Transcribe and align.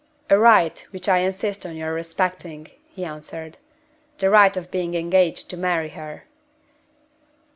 "A 0.31 0.39
right 0.39 0.79
which 0.89 1.07
I 1.07 1.19
insist 1.19 1.63
on 1.63 1.75
your 1.75 1.93
respecting," 1.93 2.69
he 2.89 3.05
answered. 3.05 3.57
"The 4.17 4.31
right 4.31 4.57
of 4.57 4.71
being 4.71 4.95
engaged 4.95 5.47
to 5.51 5.57
marry 5.57 5.89
her." 5.89 6.23